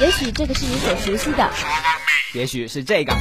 [0.00, 1.50] 也许这个是你所熟悉的，
[2.32, 3.12] 也许是这个，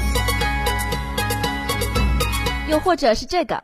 [2.69, 3.61] 又或者是这个。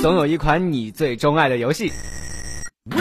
[0.00, 1.92] 总有一款你最钟爱的游戏。
[2.90, 2.98] 不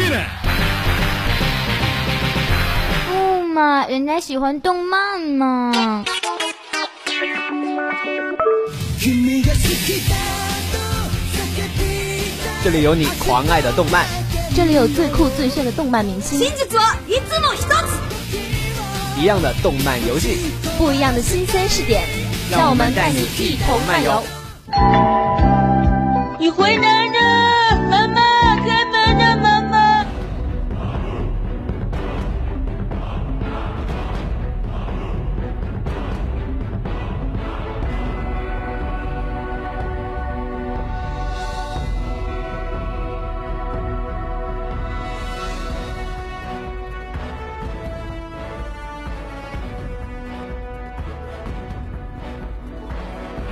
[3.53, 6.03] 嘛，人家喜欢动漫嘛。
[12.63, 14.05] 这里有你狂爱的动漫，
[14.55, 16.39] 这里有最酷最炫的动漫明星，
[19.17, 20.37] 一样的动漫游戏，
[20.77, 22.03] 不一样的新鲜试点，
[22.51, 24.23] 让我们带你一同漫游。
[26.39, 27.07] 你回来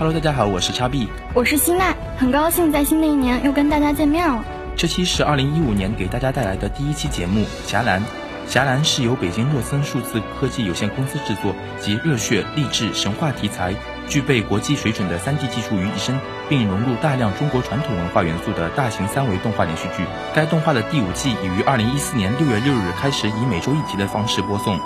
[0.09, 4.43] Hello，大家好，我是叉 B，我是希奈，很高兴在新的一年又跟大家见面了。
[4.75, 8.01] 这期是二零一五年给大家带来的第一期节目《侠岚》。
[8.51, 13.75] 《侠岚》是由北京若森数字科技有限公司制作，集热血、励志、神话题材，
[14.07, 20.03] 具备国际水准的 3D 技术于一身，并融入大量中国传统文化元素的大型三维动画连续剧。
[20.33, 24.79] 该动画的第五季已于二零一四年六月六日开始以每周一集的方式播送。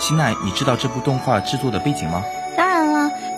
[0.00, 2.24] 希奈，你知道这部动画制作的背景吗？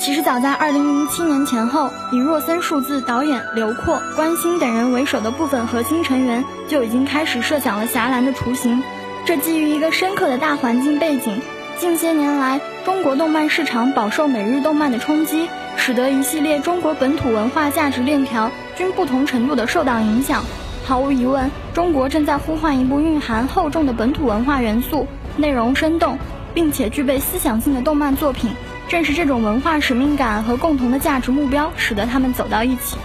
[0.02, 8.82] 其实早在二零零七年前后，以若森数字导演刘阔、关心等人为首的部分核心成员就已经开始设想了侠岚的雏形。
[9.24, 11.40] 这基于一个深刻的大环境背景。
[11.78, 20.42] 近些年来，中国动漫市场饱受美日动漫的冲击，使得一系列中国本土文化价值链条均不同程度的受到影响。
[20.84, 25.06] 毫无疑问，中国正在呼唤一部蕴含厚重的本土文化元素、
[25.36, 26.18] 内容生动，
[26.52, 28.50] 并且具备思想性的动漫作品。
[28.92, 32.98] 正是这种文化使命感和共同的价值目标，使得他们走到一起。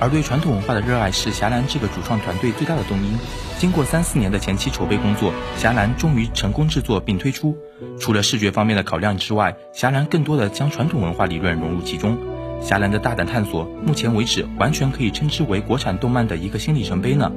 [0.00, 3.16] 而对传统文化的热爱是侠岚这个主创团队最大的动因。
[3.56, 7.56] 经过三四年的前期筹备工作，侠岚终于成功制作并推出。
[8.00, 12.18] 除了视觉方面的考量之外，侠岚更多的将传统文化理论融入其中。
[12.60, 17.30] 侠岚的大胆探索，目前为止完全可以称之为国产动漫的一个新里程碑呢。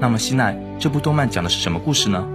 [0.00, 2.26] 那么，希奈，这部动漫讲的是什么故事呢？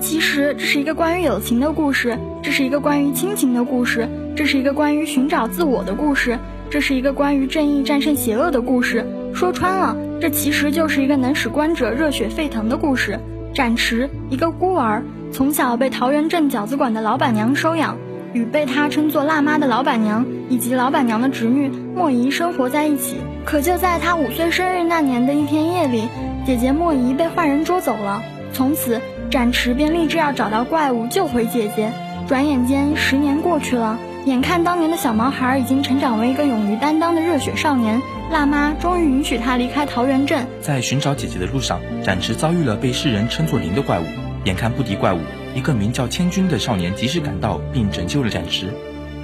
[0.00, 6.38] 其实这是一个关于友情的故事，这是一个关于亲情的故事，这是一个关于寻找自我的故事，
[6.70, 9.04] 这是一个关于正义战胜邪恶的故事。
[9.34, 13.18] 说穿了，这其实就是一个能使观者热血沸腾的故事。
[13.52, 15.02] 展池，一个孤儿，
[15.32, 17.96] 从小被桃源镇饺子馆的老板娘收养，
[18.32, 23.16] 与被她称作辣妈的老板娘以及老板娘的侄女莫姨生活在一起。
[23.44, 26.08] 可就在她五岁生日那年的一天夜里，
[26.44, 28.22] 姐姐莫姨被坏人捉走了。
[28.52, 29.00] 从此，
[29.34, 31.90] 展池便立志要找到怪物救回姐姐。
[32.28, 33.98] 转眼间，十年过去了。
[34.26, 38.00] 眼看当年的小毛孩已经成长为一个勇于担当的热血少年，
[38.30, 40.46] 辣妈终于允许他离开桃源镇。
[40.60, 44.04] 在寻找姐姐的路上，展池遭遇了被世人称作灵的怪物。
[44.44, 45.18] 眼看不敌怪物，
[45.52, 48.72] 一个名叫千钧的少年及时赶到，并拯救了展池。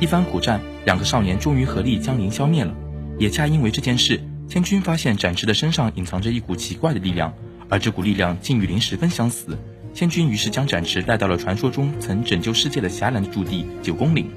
[0.00, 2.74] 一番苦战，两个少年终于合力将灵消灭了。
[3.16, 7.32] 也恰因为这件事，千钧发现展池的身上隐藏着一股奇怪的力量，
[7.68, 9.56] 而这股力量竟与灵十分相似。
[9.94, 14.30] 千钧于是将展池带到了传说中曾拯救世界的侠岚的驻地九宫岭。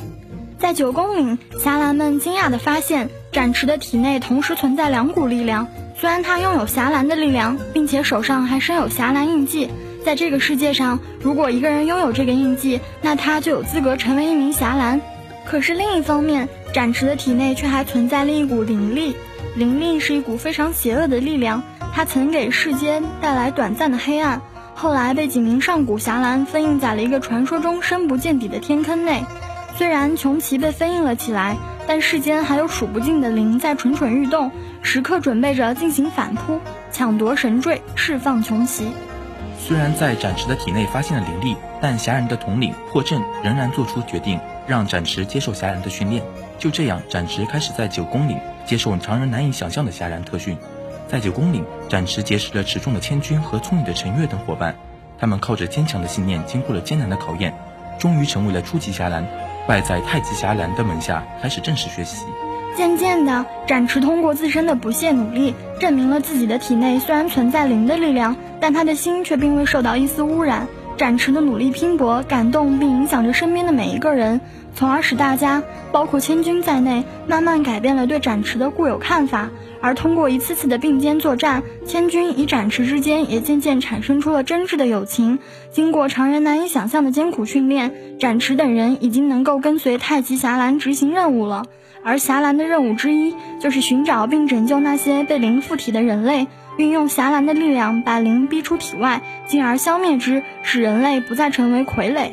[0.59, 5.67] 在九宫岭，侠岚们惊讶地发现，展池的体内同时存在两股力量。
[5.95, 9.69] 虽然他拥有侠岚的力量，并且手上还身有侠岚印记，
[10.05, 15.01] 在这个世界上，如果一个人拥有这个印记，那他就有资格成为一名侠岚。
[15.45, 19.15] 可是另一方面，展池的体内却还存在另一股灵力。
[19.55, 21.61] 灵力是一股非常邪恶的力量，
[21.93, 24.41] 它曾给世间带来短暂的黑暗，
[24.75, 29.23] 后来被几名上古侠岚封印在了一个传说中深不见底的天坑内。
[29.77, 31.57] 虽然穷奇被封印了起来，
[31.87, 34.51] 但世间还有数不尽的灵在蠢蠢欲动，
[34.81, 36.59] 时刻准备着进行反扑，
[36.91, 38.91] 抢夺神坠，释放穷奇。
[39.59, 46.21] 虽然在展池的体内发现了灵力，但侠人的统领破阵仍然做出决定，让展池接受侠人的训练。
[46.59, 50.57] 就这样，展池开始在九宫岭接受常人难以想象的侠人特训。
[51.13, 54.75] 在九宫岭，展池结识了持重的千钧和聪颖的陈月等伙伴，
[55.19, 57.53] 他们靠着坚强的信念，经过了艰难的考验，
[57.99, 59.23] 终于成为了初级侠岚。
[59.67, 62.25] 拜在太极侠岚的门下，开始正式学习。
[62.75, 70.67] 渐渐的，展池通过自身的不懈努力，证明了自己的体内虽然存在灵的力量，但他的心却并未受到一丝污染。
[70.97, 74.39] 展池的努力拼搏感动并影响着身边的每一个人，
[74.75, 79.49] 从而使大家，包括千钧在内，慢慢改变了对展池的固有看法。
[79.81, 85.39] 而通过一次次的并肩作战，千钧与展池之间也渐渐产生出了真挚的友情。
[85.71, 91.65] 经过常人难以想象的艰苦训练，展池等人已经能够跟随太极侠岚执行任务了。
[92.05, 96.47] 而侠岚的任务之一，就是寻找并拯救那些被灵附体的人类，
[96.77, 102.31] 运用侠岚的力量把灵逼出体外，进而消灭之，使人类不再成为傀儡。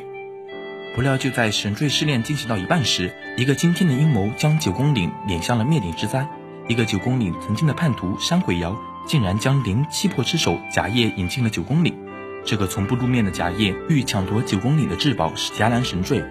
[0.94, 6.26] 不料就在神坠试炼进行到一半时，一个惊天的阴谋将九宫岭撵向了灭顶之灾。
[6.68, 8.76] 一个九宫岭曾经的叛徒山鬼瑶，
[9.06, 11.96] 竟然将灵气魄之首贾叶引进了九宫岭。
[12.44, 16.24] 这个从不露面的贾叶欲抢夺九宫岭的至宝是迦兰神坠，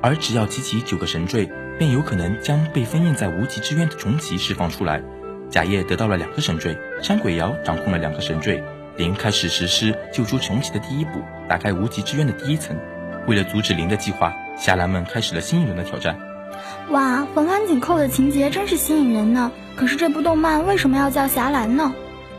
[0.00, 5.02] 而只要集齐九个神坠，便有可能将被封印在无极之渊的重启释放出来。
[5.50, 8.62] 贾叶得到了两个神坠，山鬼瑶掌控了两个神坠，
[8.96, 12.76] 灵开始实施救出穷奇的第一步，打开无极之渊的第一层。
[13.26, 16.18] 为了阻止灵的计划，侠岚们开始了新一轮的挑战。
[16.90, 19.50] 哇，环环紧扣的情节真是吸引人呢。
[19.76, 21.92] 可是这部动漫为什么要叫侠岚呢？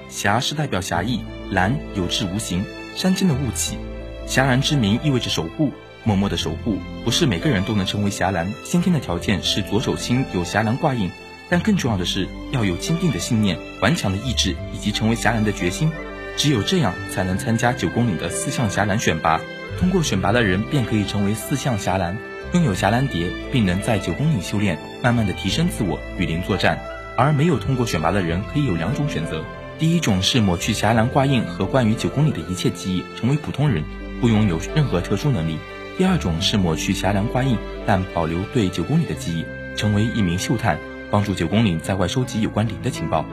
[0.09, 1.21] 侠是代表侠义，
[1.51, 2.63] 岚有志无形，
[2.95, 3.77] 山间的雾气。
[4.25, 5.71] 侠岚之名意味着守护，
[6.03, 6.77] 默默的守护。
[7.03, 11.11] 不是每个人都能成为侠岚，先天的条件是左手心有侠岚挂印，
[11.49, 15.91] 但更重要的是要有坚定的信念、顽强的意志以及成为侠岚的决心。
[16.35, 19.39] 只有这样，才能参加九宫岭的四象侠岚选拔。
[19.79, 22.17] 通过选拔的人便可以成为四象侠岚。
[22.53, 26.79] 拥有侠岚蝶，并能在九宫里修炼，慢慢的提升自我，与灵作战。
[27.17, 29.43] 而没有通过选拔的人，可以有两种选择：
[29.77, 33.83] 第一种是抹去侠岚挂印和关于九宫里的一切记忆，成为普通人，
[34.21, 35.57] 不拥有任何特殊能力；
[35.97, 39.45] 第二种是抹去侠岚挂印，但保留对九宫里的记忆，
[39.75, 40.79] 成为一名秀探，
[41.09, 43.25] 帮助九宫里在外收集有关灵的情报。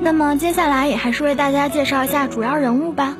[0.00, 3.16] 那么接下来也还是为大家介绍一下主要人物吧。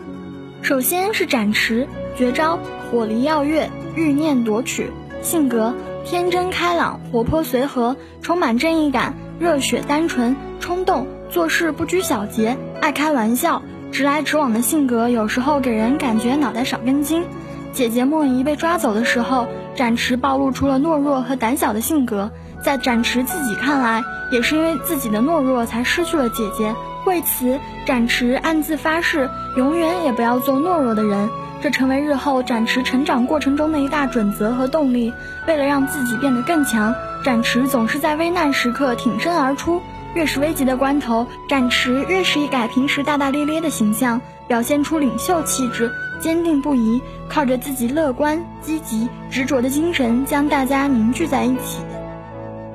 [0.62, 2.58] 首先是展池，绝招
[2.90, 4.90] 火离耀月，欲念夺取。
[5.22, 13.62] 性格天真开朗、活泼随和，充满正义感，热血单纯、冲动，做事不拘小节，爱开玩笑，
[13.92, 17.24] 直来直往的性格有时候给人感觉脑袋少根筋。
[17.72, 19.46] 姐姐莫仪被抓走的时候，
[19.76, 26.74] 展池暴露出了懦弱和胆小的性格，在展池自己看来，也是因为自己的懦弱才失去了姐姐。
[27.04, 31.28] 为此，展池暗自发誓，永远也不要做懦弱的人。
[31.60, 35.12] 这成为日后展池成长过程中的一大准则和动力。
[35.46, 36.94] 为了让自己变得更强，
[37.24, 39.80] 展池总是在危难时刻挺身而出。
[40.14, 51.78] 越是危急的关头，展池越是一改平时大大咧咧的形象，表现出领袖气质，坚定不移，靠着自己乐观、积极、执着的精神，将大家凝聚在一起。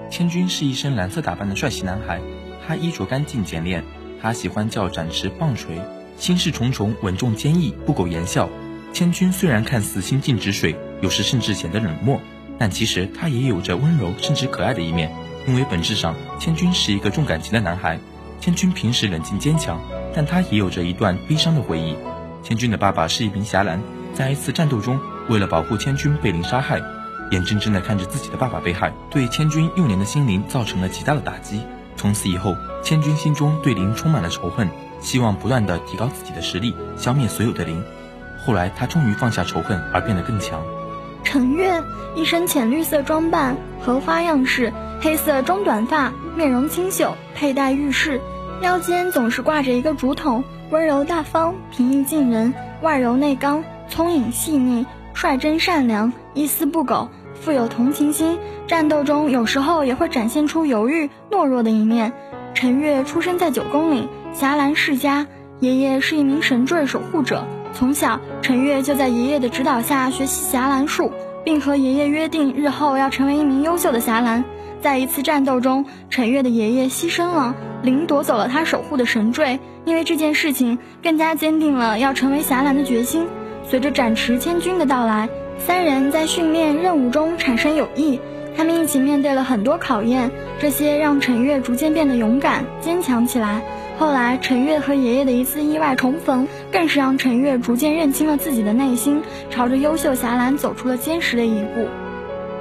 [0.09, 2.19] 千钧是一身蓝色打扮的帅气男孩，
[2.65, 3.83] 他衣着干净简练，
[4.21, 5.81] 他喜欢叫展池棒槌，
[6.17, 8.49] 心事重重，稳重坚毅，不苟言笑。
[8.93, 12.19] 千钧虽然看似心静止水，有时甚至显得冷漠，
[12.57, 15.13] 但其实他也有着温柔甚至可爱的一面。
[15.45, 17.99] 因为本质上，千钧是一个重感情的男孩。
[18.39, 19.79] 千钧平时冷静坚强，
[20.13, 21.95] 但他也有着一段悲伤的回忆。
[22.43, 23.79] 千钧的爸爸是一名侠岚，
[24.13, 24.99] 在一次战斗中，
[25.29, 26.81] 为了保护千钧被灵杀害，
[27.31, 31.61] 眼睁睁地看着自己的爸爸被害，对千钧幼年的心灵造成了极大的打击。
[31.95, 34.69] 从此以后，千钧心中对灵充满了仇恨，
[35.01, 37.83] 希望不断地提高自己的实力，消灭所有的灵。
[38.45, 40.61] 后来，他终于放下仇恨，而变得更强。
[41.23, 41.83] 陈月
[42.15, 44.71] 一身浅绿色装扮，荷花样式，
[45.01, 48.21] 黑色中短发，面容清秀，佩戴玉饰，
[48.61, 58.37] 腰间总是挂着一个竹筒，温柔大方，平易近人，外柔内刚，聪颖细腻，率真善良，一丝不苟，富有同情心。
[58.67, 62.13] 战斗中有时候也会展现出犹豫懦弱的一面。
[62.53, 65.25] 陈月出生在九宫岭霞岚世家，
[65.59, 67.43] 爷爷是一名神坠守护者。
[67.73, 71.11] 从小，陈月就在爷爷的指导下学习霞岚术，
[71.43, 74.43] 并和爷爷约定日后要成为一名优秀的霞岚。
[74.79, 79.59] 在一次战斗中，陈月的爷爷牺牲了，灵夺走了他守护的神坠。
[79.85, 83.25] 因为这件事情，更加坚定了要成为霞岚的决心。
[83.63, 85.27] 随着展池千钧的到来，
[85.59, 88.19] 三人在训练任务中产生友谊。
[88.55, 93.61] 他们一起面对了很多考验，这些让陈月逐渐变得勇敢坚强起来。
[93.99, 99.21] 后来，陈月和爷爷的一次意外重逢，更是让陈月逐渐认清了自己的内心，
[99.51, 101.87] 朝着优秀侠岚走出了坚实的一步。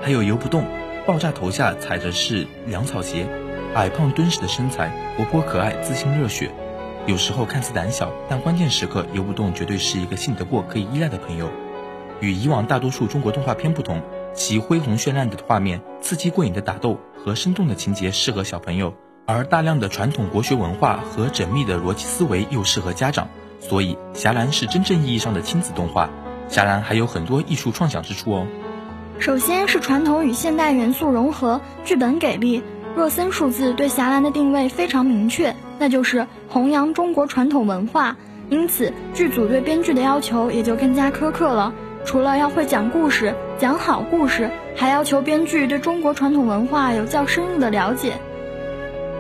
[0.03, 0.65] 还有游不动，
[1.07, 3.27] 爆炸头下踩着是凉草鞋，
[3.75, 6.51] 矮胖敦实的身材，活泼可爱，自信热血。
[7.07, 11.49] 有时候看似胆小，但关键时刻游不动绝对是一个信得过、可以依赖的朋友。
[12.21, 14.03] 与以往大多数中国动画片不同，
[14.35, 18.95] 其恢宏绚烂的画面、刺激过瘾的打斗和生动的情节适合小朋友。
[19.27, 26.09] 而大量的传统国学文化和缜密的逻辑思维又适合家长，所以《侠岚》是真正意义上的亲子动画。
[26.49, 28.47] 侠岚还有很多艺术创想之处哦。
[29.19, 32.63] 首先是传统与现代元素融合，剧本给力。
[32.95, 38.17] 若森数字对侠岚的定位非常明确，那就是弘扬中国传统文化。
[38.49, 41.75] 因此，剧组对编剧的要求也就更加苛刻了。
[42.07, 48.13] 除了要会讲故事、讲好故事，还要求编剧对中国传统文化有较深入的了解。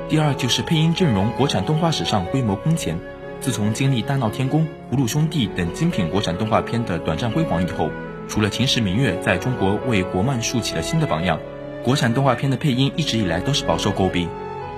[0.09, 2.97] 第二就是配音阵容，国产动画史上规模空前。
[3.41, 4.61] 自从经历《大闹天宫》
[4.95, 7.91] 《葫芦兄弟》等精品国产动画片的短暂辉煌以后，
[8.29, 11.41] 除了《秦时明月》在中国为国漫竖起了新的榜样，
[11.83, 14.29] 国产动画片的配音一直以来都是饱受诟病，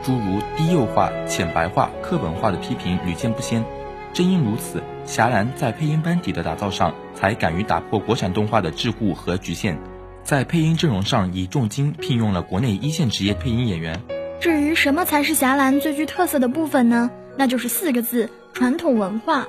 [0.03, 3.63] 诸如低幼化、浅白化、课本化的批评屡见不鲜。
[4.15, 9.79] 正因如此，霞兰在配音班底的打造上才敢于打破国产动画的桎梏和局限，
[10.23, 14.03] 在配音阵容上以重金聘用了国内一线职业配音演员。
[14.39, 17.11] 至于什么才是霞兰最具特色的部分呢？
[17.39, 19.47] 那就是四个字：传统文化。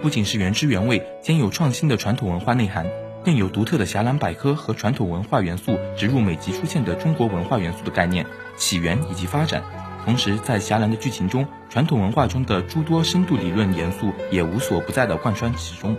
[0.00, 2.86] 不仅是原汁原味，兼有创新的传统文化内涵，
[3.24, 8.26] 更有独特的霞兰百科和传统文化元素植入每集出现的中国文化元素的概念、
[8.56, 9.62] 起源以及发展。
[10.04, 15.96] 同时，在侠岚的剧情中，传统文化中的诸多深度理论元素也无所不在地贯穿其中，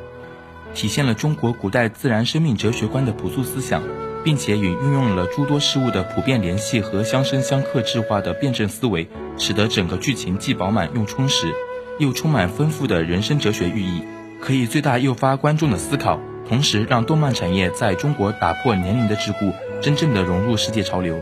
[0.74, 3.84] 体现了中国古代自然生命哲学观的朴素思想，
[4.24, 11.54] 并且也运用了诸多事物的普遍联系和相生相克制化的辩证思维，使得整个剧情既饱满又充实，
[12.00, 14.04] 又充满丰富的人生哲学寓意，
[14.42, 21.22] 可以最大诱发观众的思考，同时让动漫产业在中国打破年龄的桎梏，真正的融入世界潮流。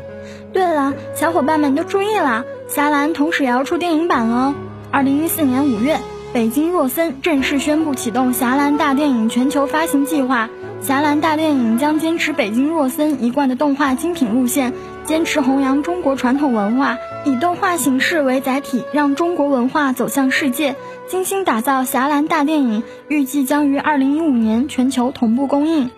[0.52, 4.56] 对了，小伙伴们都注意了，侠岚同时也要出电影版了。
[4.92, 6.00] 二零一四年五月，
[6.34, 10.50] 北京若森正式宣布启动侠岚大电影全球发行计划。
[10.82, 20.76] 侠岚大电影将坚持北京若森一贯的动画精品路线，坚持弘扬中国传统文化，以动画形式为载体，让中国文化走向世界，
[21.08, 25.92] 精心打造侠岚大电影，预计将于二零一五年全球同步公映。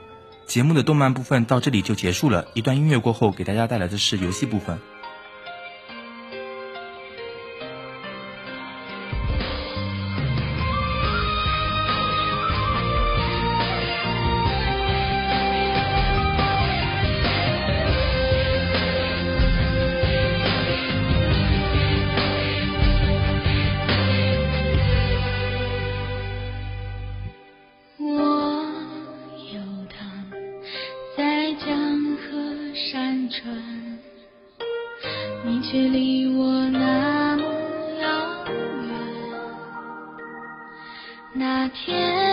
[0.51, 4.79] 节目的动漫部分到这里就结束了，一段音乐过后，给大家带来的是游戏部分。
[35.45, 37.43] 你却离我那么
[38.01, 38.91] 遥远
[41.33, 42.30] 那天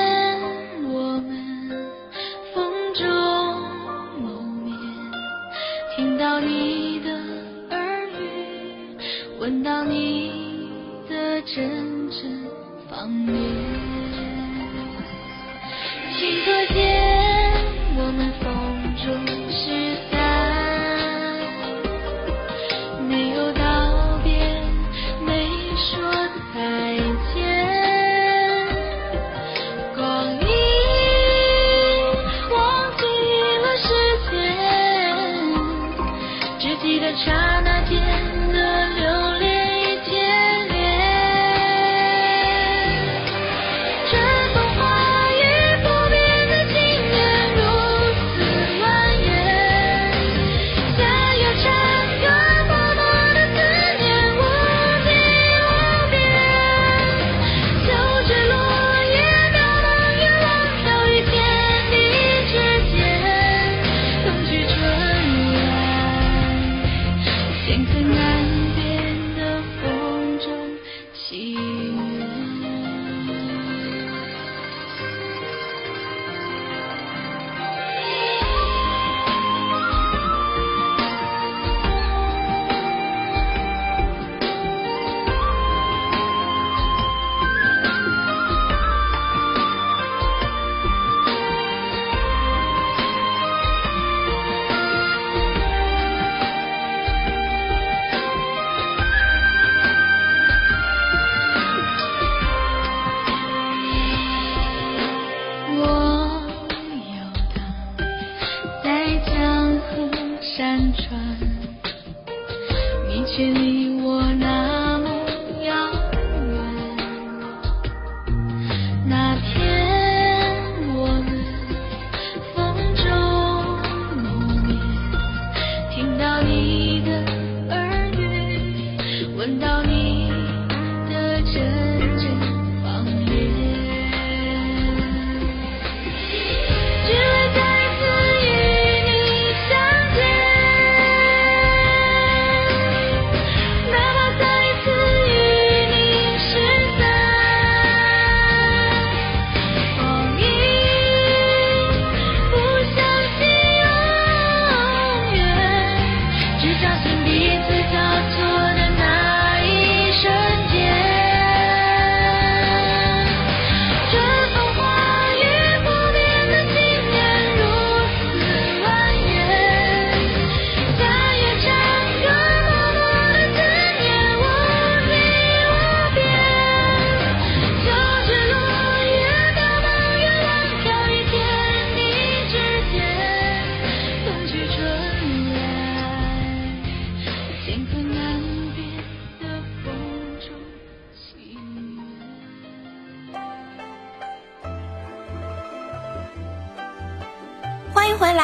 [37.25, 37.48] Shine.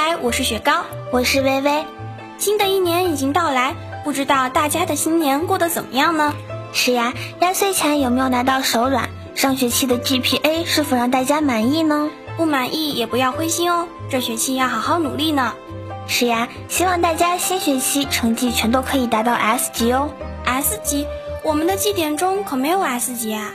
[0.06, 1.82] 嗨，我是雪糕，我是微微。
[2.36, 6.34] 新的一年已经到来，不知道大家的新年过得怎么样呢？
[6.74, 9.08] 是呀，压岁钱有没有拿到手软？
[9.34, 12.10] 上学期的 GPA 是否让大家满意呢？
[12.36, 15.54] 不满意也不要灰心哦，这学期要好好努力呢。
[16.06, 20.10] 是呀，希望大家新学期成绩全都可以达到 S 级哦。
[20.44, 21.06] S 级？
[21.42, 23.54] 我们的绩点中可没有 S 级啊。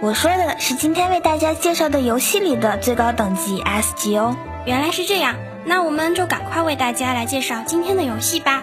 [0.00, 4.34] 我说的是今天为大家介绍的游戏里的最高等级 S 级哦。
[4.66, 5.36] 原来是这样，
[5.66, 8.62] 那我们就赶快为大家来介绍今天的游戏吧。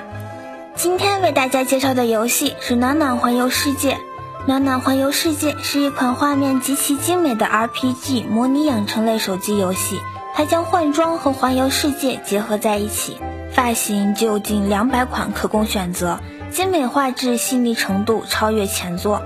[0.76, 3.94] 今天为大家介绍的游戏是《暖暖环游世界》。
[4.48, 10.00] 《暖暖环游世界》是一款画面极其精美的 RPG 模拟养成类手机游戏，
[10.34, 13.18] 它将换装和环游世界结合在一起，
[13.54, 19.22] 发型就有近两百款可供选择，精美画质细腻程度超越前作。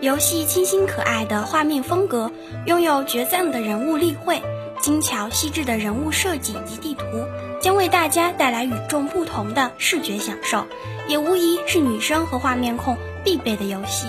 [0.00, 2.30] 游戏清新可爱的画面风格，
[2.66, 4.42] 拥有绝赞的人物立绘。
[4.82, 7.04] 精巧细致的人物设计及地图
[7.60, 10.66] 将为大家带来与众不同的视觉享受，
[11.08, 14.08] 也无疑是女生和画面控必备的游戏。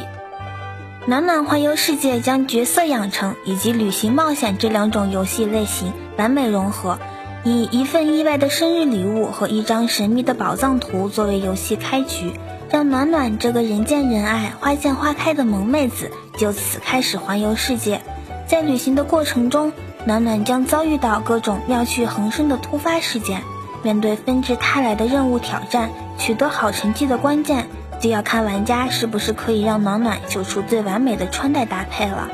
[1.05, 6.97] 暖暖环游世界将角色养成以及旅行冒险这两种游戏类型完美融合，
[7.43, 12.31] 以一份意外的生日礼物和一张神秘的宝藏图作为游戏开局，
[12.71, 18.01] 让暖暖这个人见人爱、花见花开的萌妹子就此开始环游世界。
[18.47, 19.71] 在旅行的过程中，
[20.05, 23.41] 暖暖将遭遇到各种妙趣横生的突发事件，
[23.83, 27.67] 面对纷至沓来的任务挑战，取得好成绩的关键
[28.01, 32.29] 就要看玩家是不是可以让暖暖秀出最完美的穿戴搭配了。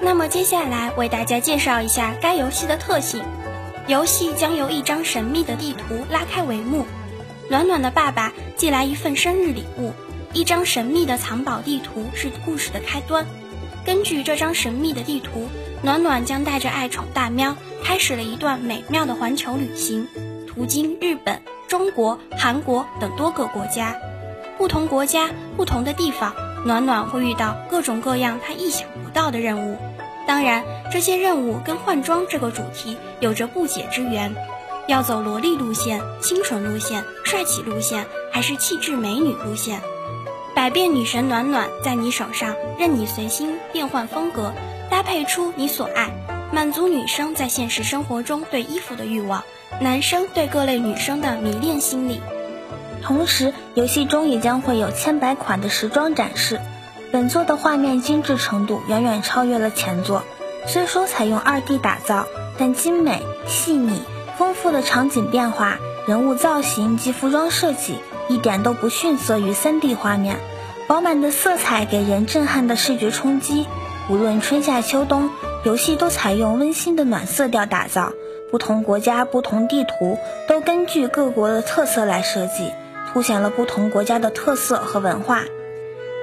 [0.00, 3.22] 那么接下来为大家介绍一下该游戏的特性。
[3.86, 6.86] 游戏将由一张神秘的地图拉开帷幕，
[7.50, 9.92] 暖暖的爸爸寄来一份生日礼物，
[10.32, 13.26] 一张神秘的藏宝地图是故事的开端。
[13.84, 15.50] 根据这张神秘的地图。
[15.82, 20.06] 暖暖将带着爱宠大喵，开始了一段美妙的环球旅行，
[20.46, 23.96] 途经日本、中国、韩国等多个国家。
[24.58, 26.34] 不同国家、不同的地方，
[26.66, 29.78] 暖暖会遇到各种各样她意想不到的任务。
[30.26, 30.62] 当然，
[30.92, 34.34] 这些任务跟换装这个主题有着不解之缘。
[34.86, 39.80] 要走萝莉路线、清纯路线、帅气路线，还是气质美女路线？
[40.54, 44.52] 百变女神暖暖在你手上，任你随心变换风格。
[44.90, 46.10] 搭配出你所爱，
[46.52, 49.44] 满足女生在现实生活中对衣服的欲望，
[49.80, 52.20] 男生对各类女生的迷恋心理。
[53.00, 56.60] 同时，游戏中也将会有千百款的时装展示。
[57.12, 60.22] 本作的画面精致程度远远超越了前作，
[60.66, 62.26] 虽说采用二 D 打造，
[62.58, 64.02] 但精美、细腻、
[64.36, 67.98] 丰富的场景变化、人物造型及服装设计
[68.28, 70.38] 一点都不逊色于三 D 画面。
[70.86, 73.66] 饱满的色彩给人震撼的视觉冲击。
[74.08, 75.30] 无论春夏秋冬，
[75.64, 78.12] 游戏都采用温馨的暖色调打造。
[78.50, 82.72] 不同国家、不同地图都根据各国的特色来设计，
[83.12, 85.44] 凸显了不同国家的特色和文化。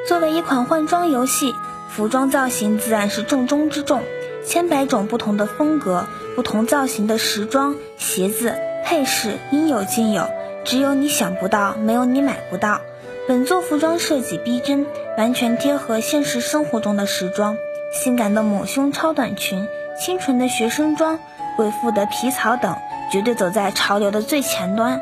[0.06, 1.56] 作为一款换装游戏，
[1.90, 4.02] 服装造型自然是重中之重。
[4.46, 10.30] 千百种不同的风格、不同造型的时装、鞋子、配饰应有尽有，
[10.66, 12.82] 只有你想不到，没有你买不到。
[13.28, 14.86] 本作服装设计逼真，
[15.18, 17.58] 完全贴合现实生活中的时装。
[17.98, 19.68] 性感的抹胸超短裙、
[20.00, 21.20] 清纯的学生装、
[21.56, 22.78] 贵妇的皮草等，
[23.12, 25.02] 绝对走在潮流的最前端。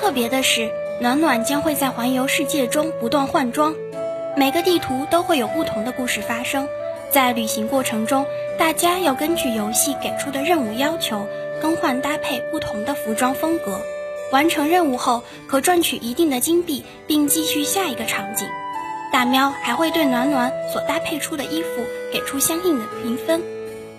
[0.00, 3.74] 特别的是，暖暖将会在环游世界中不断换装，
[4.34, 6.66] 每个地图都会有不同的故事发生。
[7.10, 8.24] 在旅行过程中，
[8.58, 11.26] 大家要根据游戏给出的任务要求，
[11.60, 13.80] 更换搭配不同的服装风格。
[14.32, 18.48] 完成任务后，可赚取一定的金币，并继续下一个场景。
[19.16, 21.68] 大喵还会对暖暖所搭配出的衣服
[22.12, 23.42] 给出相应的评分，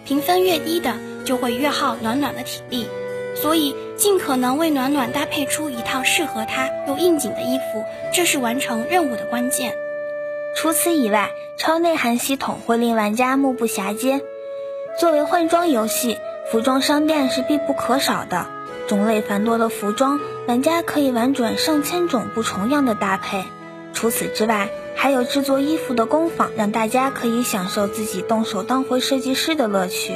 [0.06, 0.94] 评分越低的
[1.26, 2.88] 就会越耗暖暖的体力，
[3.34, 9.74] 所以尽可能为暖暖搭配出一套适合她又应景的衣服，这是完成任务的关键。
[10.56, 14.22] 除此以外，超内涵系统会令玩家目不暇接。
[15.00, 16.20] 作为换装游戏，
[16.52, 18.46] 服装商店是必不可少的，
[18.88, 23.44] 种类繁多的服装，玩家可以玩转上千种不重样的搭配。
[23.98, 30.14] 除此之外，还有制作衣服的工坊，让大家可以享受自己动手当回设计师的乐趣。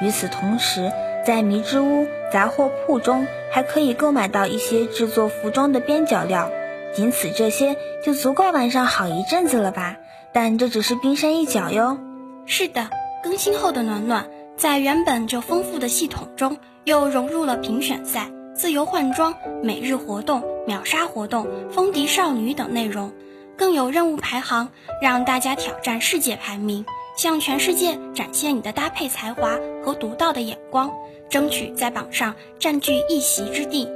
[0.00, 0.92] 与此同时，
[1.26, 6.52] 在迷之屋杂货铺中，还可以购买到一些制作服装的边角料。
[6.94, 9.96] 仅此这些，就足够玩上好一阵子了吧？
[10.32, 11.98] 但这只是冰山一角哟。
[12.44, 12.90] 是的，
[13.24, 19.34] 更新后的暖暖，在原本就丰富的系统中，又融入了评选赛、自由换装、
[19.64, 23.12] 每日活动、秒杀活动、风笛少女等内容。
[23.56, 24.68] 更有任务排行，
[25.00, 26.84] 让大家挑战世界排名，
[27.16, 30.92] 向全世界展现你的搭配才华和独到的眼光，
[31.30, 33.88] 争取在榜上占据一席之地。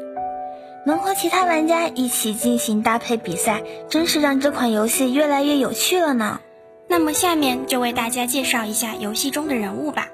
[0.86, 6.40] 能和其他玩家一起进行搭配比赛，真是让这款游戏越来越有趣了呢。
[6.88, 10.08] 那么下面就为大家介绍一下游戏中的人物吧。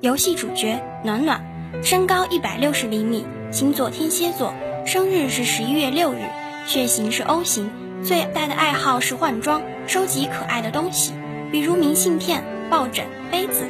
[0.00, 1.42] 游戏主角暖暖，
[1.82, 4.54] 身高一百六十厘米，星座天蝎座，
[4.86, 6.22] 生日是十一月六日，
[6.66, 7.70] 血型是 O 型，
[8.02, 11.12] 最大的爱好是换装，收集可爱的东西，
[11.50, 13.64] 比如明信片、抱枕、杯子。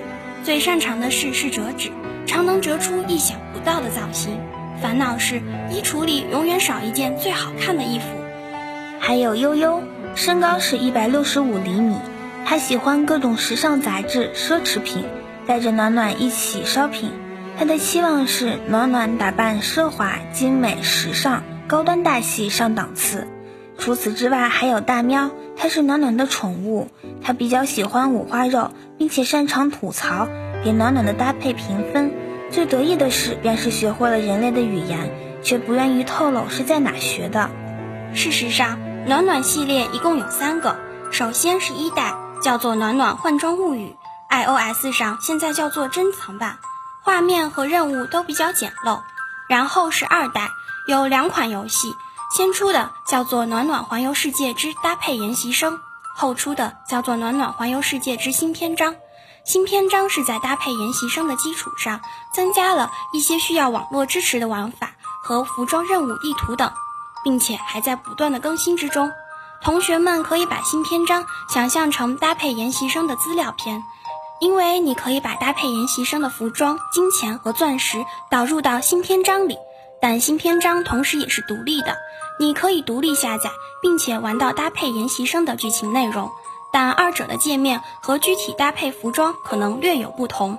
[0.45, 1.91] 最擅长的事是折纸，
[2.27, 4.39] 常能折出意想不到的造型。
[4.81, 8.07] 烦恼是衣橱里永远少一件最好看的衣服。
[9.01, 9.83] 还有悠悠，
[10.15, 11.97] 身高是一百六十五厘米，
[12.45, 15.05] 他喜欢各种时尚杂志、奢侈品，
[15.45, 17.11] 带着暖暖一起 shopping。
[17.63, 23.29] 他的期望是暖暖打扮奢华、精美、时尚、高端大气上档次。
[23.79, 26.89] 除此之外，还有大喵，它是暖暖的宠物。
[27.23, 30.27] 它比较喜欢五花肉，并且擅长吐槽，
[30.65, 32.13] 给暖暖的搭配评分。
[32.51, 35.13] 最得意的是，便是学会了人类的语言，
[35.45, 37.49] 却不愿意透露是在哪学的。
[38.13, 40.75] 事实上，暖暖系列一共有三个，
[41.13, 43.95] 首先是一代，叫做《暖暖换装物语》
[44.73, 46.57] ，iOS 上现在叫做珍藏版，
[47.03, 49.01] 画面和任务都比较简陋。
[49.49, 50.49] 然后是二代，
[50.87, 51.95] 有两款游戏，
[52.35, 55.75] 先出的叫做《暖暖环游世界之搭配研习生》，
[56.15, 58.95] 后出的叫做《暖暖环游世界之新篇章》。
[59.45, 62.01] 新篇章是在搭配研习生的基础上，
[62.33, 64.93] 增加了一些需要网络支持的玩法
[65.25, 66.73] 和服装任务地图等，
[67.25, 69.11] 并且还在不断的更新之中。
[69.61, 73.83] 同学们可以把新篇章想象成搭配研习生的资料片，
[74.43, 79.57] 因为你可以把搭配研习生的服装、金钱和钻石导入到新篇章里。
[80.01, 81.97] 但新篇章同时也是独立的，
[82.41, 86.33] 你可以独立下载，并且玩到搭配研习生的剧情内容。
[86.73, 90.59] 但二者的界面和具体搭配服装可能略有不同。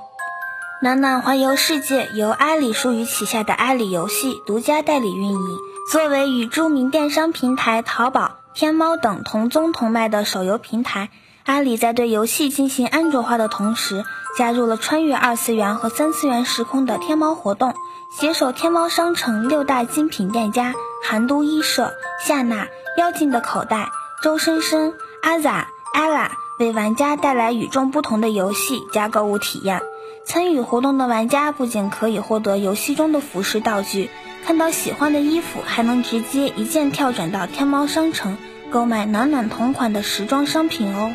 [0.82, 5.58] 暖暖环游世界由阿里数语旗下的阿里游戏独家代理运营。
[5.91, 11.10] 作为与著名电商平台淘宝、天猫等同宗同脉的手游平台，
[11.45, 14.06] 阿里在对游戏进行安卓化的同时，
[14.38, 17.73] 加入了穿越二次元和三次元时空的天猫活动，
[18.17, 21.91] 携手天猫商城六大精品店家韩都衣舍、
[22.25, 23.89] 夏娜、妖精的口袋、
[24.21, 25.65] 周生生、阿 za。
[25.93, 29.82] ella 为玩家带来与众不同的游戏加购物体验。
[30.25, 34.10] 参与活动的玩家不仅可以获得游戏中的服饰道具，
[34.45, 38.38] 看到喜欢的衣服还能直接一键跳转到天猫商城
[38.71, 41.13] 购买暖暖同款的时装商品哦。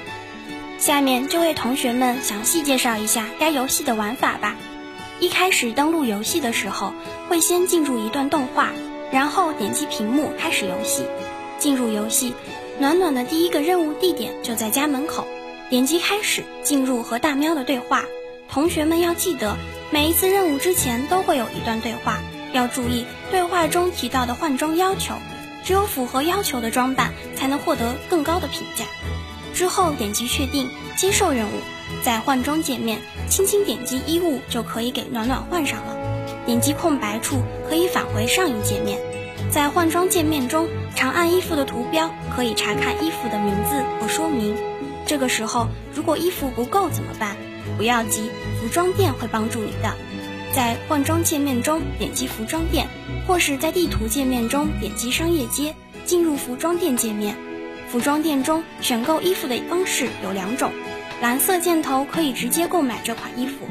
[0.79, 4.55] 下面就为同学们详细介绍一下该游戏的玩法吧。
[5.21, 6.95] 一开始登录游戏的时候，
[7.29, 8.71] 会先进入一段动画，
[9.11, 11.05] 然后点击屏幕开始游戏。
[11.59, 12.33] 进入游戏。
[12.79, 15.27] 暖暖的第一个任务地点就在家门口，
[15.69, 18.05] 点击开始进入和大喵的对话。
[18.49, 19.57] 同学们要记得，
[19.91, 22.21] 每一次任务之前都会有一段对话，
[22.53, 25.15] 要注意对话中提到的换装要求，
[25.65, 28.85] 只有符合要求的装扮才能获得更高的评价。
[29.59, 31.51] 之后点击确定接受任务，
[32.05, 35.97] 在换装界面轻轻点击衣物就可以给暖暖换上了。
[36.47, 39.01] 点击空白处可以返回上一界面。
[39.51, 44.55] 在换装界面中，长按衣服的图标，可以查看衣服的名字和说明。
[45.05, 47.37] 这个时候，如果衣服不够怎么办？
[47.77, 49.93] 不要急，服装店会帮助你的。
[50.55, 52.87] 在换装界面中点击服装店，
[53.27, 57.35] 或是在地图界面中点击商业街，进入服装店界面。
[57.91, 60.71] 服装店中选购衣服的方式有两种：
[61.21, 63.67] 蓝色箭头可以直接购买这款衣服，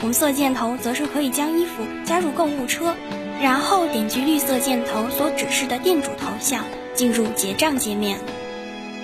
[0.00, 2.94] 红色箭头则是可以将衣服加入购物车。
[3.40, 8.18] 然后点击绿色箭头所指示的店主头像，进入结账界面。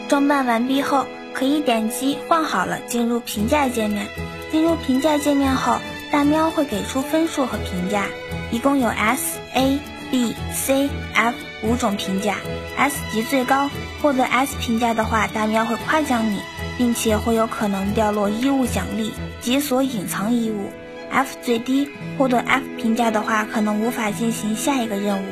[0.08, 4.08] 装扮完毕后，可以点击换好了，进入评价界面。
[4.50, 5.76] 进入评价界面后，
[6.10, 8.06] 大喵会给出分数和评价，
[8.50, 9.78] 一共有 S、A、
[10.10, 12.36] B、C、F 五种评价。
[12.76, 13.70] S 级最高，
[14.04, 16.38] 获得 S 评价的话，大喵会夸奖你，
[16.76, 20.68] 并且会有可能掉落衣物奖励，解锁隐藏衣物。
[21.10, 21.88] F 最低，
[22.18, 25.26] 获得 F 评价的话，可能无法进行下一个任务。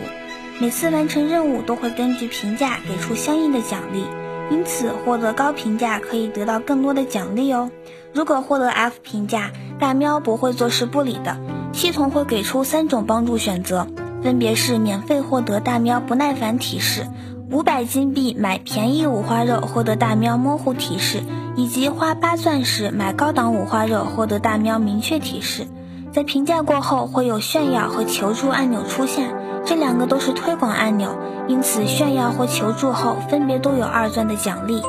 [0.58, 4.06] 每次完成任务都会根据评价给出相应的奖励，
[4.50, 7.70] 因此获得高评价可以得到更多的奖励哦。
[8.14, 11.37] 如果获得 F 评价，大喵不会坐视不理的，
[11.74, 13.87] 系统会给出三种帮助选择，
[14.22, 17.06] 分别是免费获得大喵不耐烦提示。
[17.53, 21.19] 五百金币买便宜五花肉，获得大喵模糊提示；
[21.55, 25.67] 以及花八钻石买高档五花肉，获得大喵明确提示。
[26.15, 29.37] 在评价过后，会有炫耀和求助按钮出现，
[29.67, 31.15] 这两个都是推广按钮，
[31.47, 34.81] 因此炫耀或求助后分别都有二钻的奖励。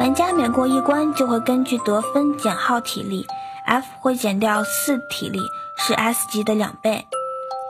[0.00, 3.28] 玩家每过一关就会根据得分减耗体力
[3.64, 5.38] ，F 会减掉四体力，
[5.76, 7.06] 是 S 级的两倍。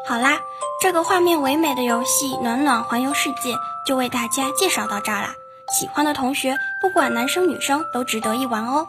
[0.08, 0.40] 好啦，
[0.80, 3.52] 这个画面唯美的游戏《暖暖环游世界》
[3.86, 5.34] 就为大家介绍到这儿啦。
[5.78, 8.86] 喜欢的同学，不管男生女生，都值得一玩哦。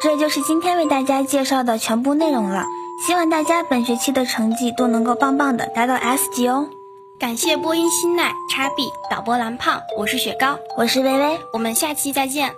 [0.00, 2.66] 这就是今天为大家介绍的全部内容了。
[3.04, 6.68] 希望大家本学期的成绩都能够棒棒的达到 S 级哦。
[7.18, 12.54] 感谢播音新奈、叉 B 导播蓝胖，我是雪糕，我是微微，我们下期再见。